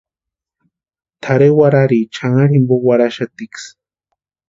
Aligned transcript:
Tʼarhe 1.21 1.47
warharicha 1.59 2.13
xanharu 2.17 2.51
jimpo 2.53 2.75
warhaxatiksï. 2.87 3.67